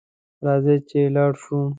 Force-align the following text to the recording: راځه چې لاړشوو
راځه 0.45 0.75
چې 0.89 0.99
لاړشوو 1.15 1.61